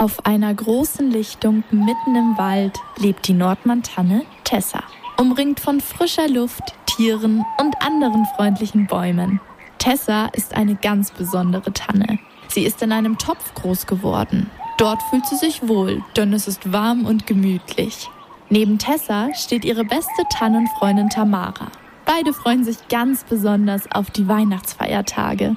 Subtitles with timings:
[0.00, 4.82] Auf einer großen Lichtung mitten im Wald lebt die Nordmantanne Tessa,
[5.18, 9.42] umringt von frischer Luft, Tieren und anderen freundlichen Bäumen.
[9.76, 12.18] Tessa ist eine ganz besondere Tanne.
[12.48, 14.48] Sie ist in einem Topf groß geworden.
[14.78, 18.08] Dort fühlt sie sich wohl, denn es ist warm und gemütlich.
[18.48, 21.70] Neben Tessa steht ihre beste Tannenfreundin Tamara.
[22.06, 25.56] Beide freuen sich ganz besonders auf die Weihnachtsfeiertage.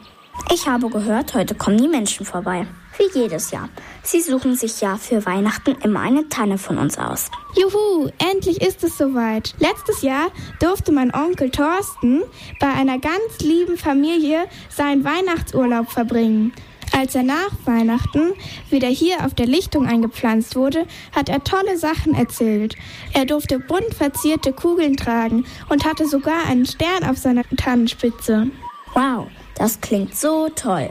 [0.52, 2.68] Ich habe gehört, heute kommen die Menschen vorbei.
[2.98, 3.70] Wie jedes Jahr.
[4.04, 7.32] Sie suchen sich ja für Weihnachten immer eine Tanne von uns aus.
[7.56, 9.56] Juhu, endlich ist es soweit.
[9.58, 12.24] Letztes Jahr durfte mein Onkel Thorsten
[12.60, 16.54] bei einer ganz lieben Familie seinen Weihnachtsurlaub verbringen.
[16.96, 18.34] Als er nach Weihnachten
[18.70, 20.86] wieder hier auf der Lichtung eingepflanzt wurde,
[21.16, 22.76] hat er tolle Sachen erzählt.
[23.14, 28.52] Er durfte bunt verzierte Kugeln tragen und hatte sogar einen Stern auf seiner Tannenspitze.
[28.94, 30.90] Wow, das klingt so toll.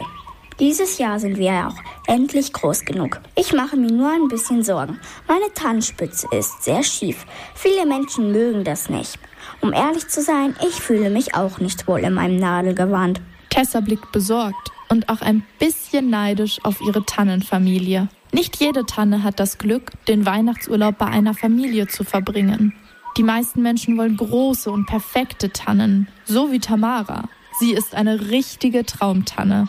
[0.60, 1.76] Dieses Jahr sind wir ja auch
[2.06, 3.20] endlich groß genug.
[3.34, 5.00] Ich mache mir nur ein bisschen Sorgen.
[5.26, 7.26] Meine Tannenspitze ist sehr schief.
[7.54, 9.18] Viele Menschen mögen das nicht.
[9.60, 13.20] Um ehrlich zu sein, ich fühle mich auch nicht wohl in meinem Nadelgewand.
[13.50, 18.08] Tessa blickt besorgt und auch ein bisschen neidisch auf ihre Tannenfamilie.
[18.32, 22.74] Nicht jede Tanne hat das Glück, den Weihnachtsurlaub bei einer Familie zu verbringen.
[23.16, 27.28] Die meisten Menschen wollen große und perfekte Tannen, so wie Tamara.
[27.58, 29.68] Sie ist eine richtige Traumtanne.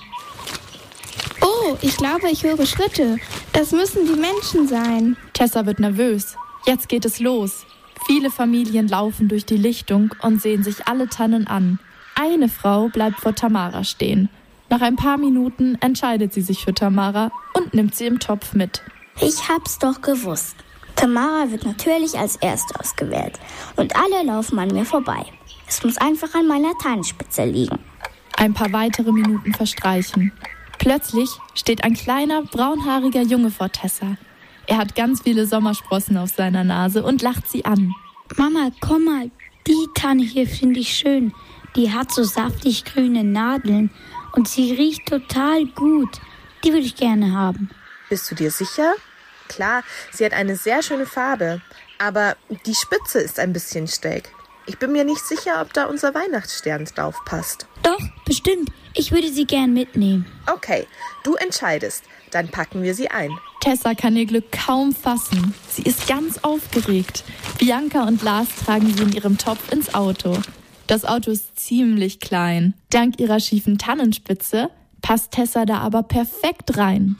[1.41, 3.19] Oh, ich glaube, ich höre Schritte.
[3.51, 5.17] Das müssen die Menschen sein.
[5.33, 6.37] Tessa wird nervös.
[6.65, 7.65] Jetzt geht es los.
[8.05, 11.79] Viele Familien laufen durch die Lichtung und sehen sich alle Tannen an.
[12.15, 14.29] Eine Frau bleibt vor Tamara stehen.
[14.69, 18.81] Nach ein paar Minuten entscheidet sie sich für Tamara und nimmt sie im Topf mit.
[19.21, 20.55] Ich hab's doch gewusst.
[21.03, 23.37] Tamara wird natürlich als Erste ausgewählt
[23.75, 25.25] und alle laufen an mir vorbei.
[25.67, 27.79] Es muss einfach an meiner Tannenspitze liegen.
[28.37, 30.31] Ein paar weitere Minuten verstreichen.
[30.79, 34.15] Plötzlich steht ein kleiner, braunhaariger Junge vor Tessa.
[34.65, 37.93] Er hat ganz viele Sommersprossen auf seiner Nase und lacht sie an.
[38.37, 39.29] Mama, komm mal,
[39.67, 41.33] die Tanne hier finde ich schön.
[41.75, 43.89] Die hat so saftig grüne Nadeln
[44.31, 46.21] und sie riecht total gut.
[46.63, 47.69] Die würde ich gerne haben.
[48.07, 48.93] Bist du dir sicher?
[49.47, 51.61] Klar, sie hat eine sehr schöne Farbe,
[51.97, 54.29] aber die Spitze ist ein bisschen schräg.
[54.65, 57.67] Ich bin mir nicht sicher, ob da unser Weihnachtsstern drauf passt.
[57.81, 58.69] Doch, bestimmt.
[58.93, 60.25] Ich würde sie gern mitnehmen.
[60.51, 60.87] Okay,
[61.23, 62.03] du entscheidest.
[62.31, 63.31] Dann packen wir sie ein.
[63.59, 65.53] Tessa kann ihr Glück kaum fassen.
[65.69, 67.23] Sie ist ganz aufgeregt.
[67.57, 70.37] Bianca und Lars tragen sie in ihrem Topf ins Auto.
[70.87, 72.73] Das Auto ist ziemlich klein.
[72.89, 74.69] Dank ihrer schiefen Tannenspitze
[75.03, 77.17] passt Tessa da aber perfekt rein.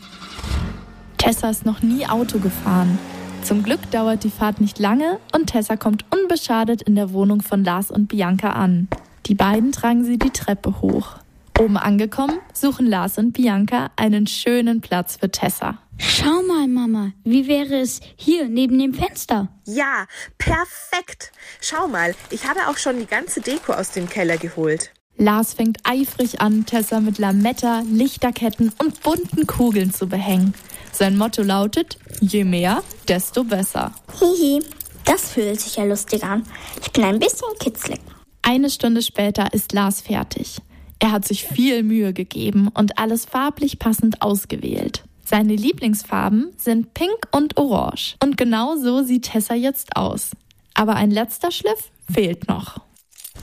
[1.24, 3.00] Tessa ist noch nie Auto gefahren.
[3.44, 7.64] Zum Glück dauert die Fahrt nicht lange und Tessa kommt unbeschadet in der Wohnung von
[7.64, 8.90] Lars und Bianca an.
[9.28, 11.16] Die beiden tragen sie die Treppe hoch.
[11.58, 15.78] Oben angekommen, suchen Lars und Bianca einen schönen Platz für Tessa.
[15.98, 19.48] Schau mal, Mama, wie wäre es hier neben dem Fenster?
[19.64, 20.08] Ja,
[20.38, 21.32] perfekt.
[21.62, 24.92] Schau mal, ich habe auch schon die ganze Deko aus dem Keller geholt.
[25.16, 30.54] Lars fängt eifrig an, Tessa mit Lametta, Lichterketten und bunten Kugeln zu behängen.
[30.94, 33.92] Sein Motto lautet, je mehr, desto besser.
[34.20, 34.64] Hihi,
[35.06, 36.44] das fühlt sich ja lustig an.
[36.82, 38.00] Ich bin ein bisschen kitzlig.
[38.44, 40.58] Eine Stunde später ist Lars fertig.
[41.00, 45.04] Er hat sich viel Mühe gegeben und alles farblich passend ausgewählt.
[45.26, 48.16] Seine Lieblingsfarben sind Pink und Orange.
[48.22, 50.32] Und genau so sieht Tessa jetzt aus.
[50.76, 52.78] Aber ein letzter Schliff fehlt noch.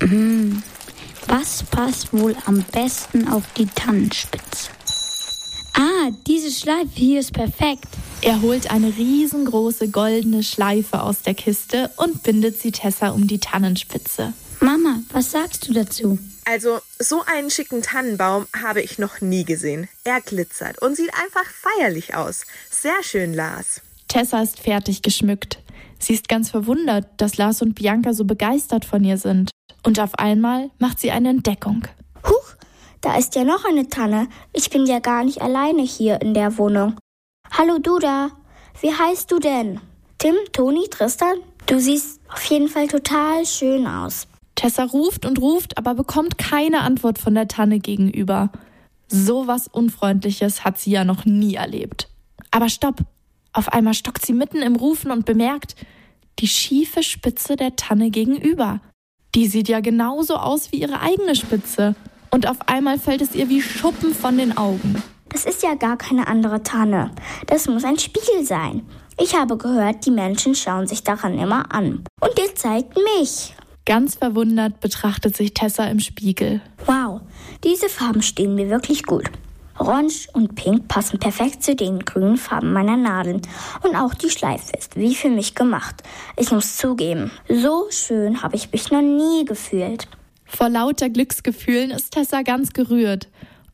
[0.01, 0.63] Hm,
[1.27, 4.71] was passt wohl am besten auf die Tannenspitze?
[5.81, 7.89] Ah, diese Schleife hier ist perfekt.
[8.21, 13.39] Er holt eine riesengroße goldene Schleife aus der Kiste und bindet sie Tessa um die
[13.39, 14.35] Tannenspitze.
[14.61, 16.19] Mama, was sagst du dazu?
[16.45, 19.89] Also, so einen schicken Tannenbaum habe ich noch nie gesehen.
[20.05, 22.45] Er glitzert und sieht einfach feierlich aus.
[22.71, 23.81] Sehr schön, Lars.
[24.07, 25.61] Tessa ist fertig geschmückt.
[25.99, 29.51] Sie ist ganz verwundert, dass Lars und Bianca so begeistert von ihr sind.
[29.83, 31.85] Und auf einmal macht sie eine Entdeckung.
[33.01, 34.29] Da ist ja noch eine Tanne.
[34.53, 36.97] Ich bin ja gar nicht alleine hier in der Wohnung.
[37.51, 38.31] Hallo du da.
[38.81, 39.81] Wie heißt du denn?
[40.19, 41.37] Tim, Toni, Tristan?
[41.67, 44.27] Du siehst auf jeden Fall total schön aus.
[44.55, 48.51] Tessa ruft und ruft, aber bekommt keine Antwort von der Tanne gegenüber.
[49.09, 52.09] So was Unfreundliches hat sie ja noch nie erlebt.
[52.51, 53.01] Aber stopp!
[53.53, 55.75] Auf einmal stockt sie mitten im Rufen und bemerkt
[56.39, 58.81] die schiefe Spitze der Tanne gegenüber.
[59.35, 61.95] Die sieht ja genauso aus wie ihre eigene Spitze.
[62.31, 65.03] Und auf einmal fällt es ihr wie Schuppen von den Augen.
[65.29, 67.11] Das ist ja gar keine andere Tanne.
[67.47, 68.87] Das muss ein Spiegel sein.
[69.19, 72.05] Ich habe gehört, die Menschen schauen sich daran immer an.
[72.21, 73.55] Und ihr zeigt mich.
[73.85, 76.61] Ganz verwundert betrachtet sich Tessa im Spiegel.
[76.87, 77.21] Wow,
[77.65, 79.31] diese Farben stehen mir wirklich gut.
[79.79, 83.41] Orange und Pink passen perfekt zu den grünen Farben meiner Nadeln.
[83.83, 86.03] Und auch die Schleife ist wie für mich gemacht.
[86.37, 90.07] Ich muss zugeben, so schön habe ich mich noch nie gefühlt.
[90.57, 93.29] Vor lauter Glücksgefühlen ist Tessa ganz gerührt.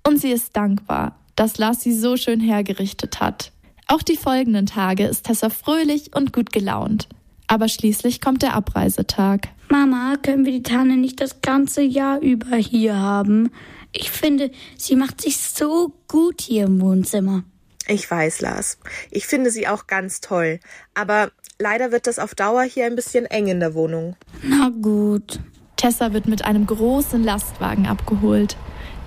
[0.07, 3.51] Und sie ist dankbar, dass Lars sie so schön hergerichtet hat.
[3.89, 7.09] Auch die folgenden Tage ist Tessa fröhlich und gut gelaunt.
[7.49, 9.49] Aber schließlich kommt der Abreisetag.
[9.69, 13.51] Mama, können wir die Tanne nicht das ganze Jahr über hier haben?
[13.93, 17.45] Ich finde, sie macht sich so gut hier im Wohnzimmer.
[17.89, 18.79] Ich weiß, Lars.
[19.11, 20.61] Ich finde sie auch ganz toll.
[20.95, 24.17] Aber leider wird das auf Dauer hier ein bisschen eng in der Wohnung.
[24.43, 25.41] Na gut.
[25.77, 28.57] Tessa wird mit einem großen Lastwagen abgeholt.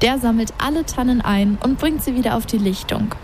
[0.01, 3.15] Der sammelt alle Tannen ein und bringt sie wieder auf die Lichtung.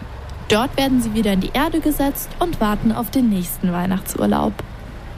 [0.50, 4.54] Dort werden sie wieder in die Erde gesetzt und warten auf den nächsten Weihnachtsurlaub.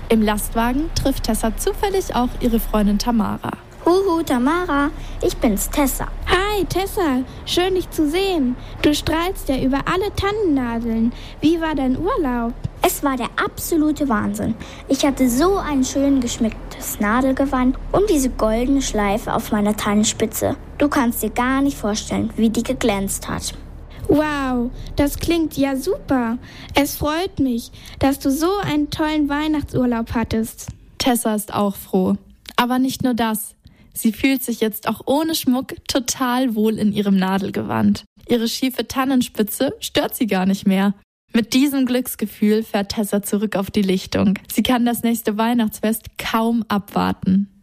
[0.09, 3.51] Im Lastwagen trifft Tessa zufällig auch ihre Freundin Tamara.
[3.85, 4.89] Huhu, Tamara,
[5.21, 6.07] ich bin's, Tessa.
[6.27, 8.55] Hi, Tessa, schön dich zu sehen.
[8.81, 11.13] Du strahlst ja über alle Tannennadeln.
[11.39, 12.53] Wie war dein Urlaub?
[12.89, 14.55] Es war der absolute Wahnsinn.
[14.87, 20.55] Ich hatte so ein schön geschmücktes Nadelgewand und diese goldene Schleife auf meiner Tannenspitze.
[20.77, 23.53] Du kannst dir gar nicht vorstellen, wie die geglänzt hat.
[24.07, 26.37] Wow, das klingt ja super.
[26.75, 30.67] Es freut mich, dass du so einen tollen Weihnachtsurlaub hattest.
[30.97, 32.15] Tessa ist auch froh.
[32.55, 33.55] Aber nicht nur das.
[33.93, 38.05] Sie fühlt sich jetzt auch ohne Schmuck total wohl in ihrem Nadelgewand.
[38.29, 40.93] Ihre schiefe Tannenspitze stört sie gar nicht mehr.
[41.33, 44.39] Mit diesem Glücksgefühl fährt Tessa zurück auf die Lichtung.
[44.51, 47.56] Sie kann das nächste Weihnachtsfest kaum abwarten.